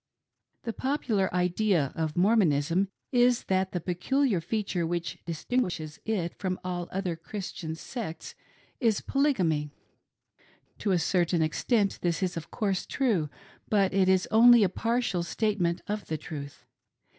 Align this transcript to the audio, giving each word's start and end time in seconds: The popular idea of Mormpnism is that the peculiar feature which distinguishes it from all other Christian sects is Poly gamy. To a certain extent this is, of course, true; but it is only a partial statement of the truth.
The 0.63 0.73
popular 0.73 1.31
idea 1.31 1.91
of 1.95 2.15
Mormpnism 2.15 2.87
is 3.11 3.43
that 3.43 3.71
the 3.71 3.79
peculiar 3.79 4.41
feature 4.41 4.83
which 4.83 5.19
distinguishes 5.27 5.99
it 6.05 6.33
from 6.39 6.59
all 6.63 6.89
other 6.91 7.15
Christian 7.15 7.75
sects 7.75 8.33
is 8.79 8.99
Poly 9.01 9.33
gamy. 9.35 9.69
To 10.79 10.89
a 10.89 10.97
certain 10.97 11.43
extent 11.43 11.99
this 12.01 12.23
is, 12.23 12.35
of 12.35 12.49
course, 12.49 12.87
true; 12.87 13.29
but 13.69 13.93
it 13.93 14.09
is 14.09 14.27
only 14.31 14.63
a 14.63 14.69
partial 14.69 15.21
statement 15.21 15.81
of 15.85 16.07
the 16.07 16.17
truth. 16.17 16.65